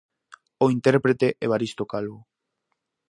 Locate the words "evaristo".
1.45-1.83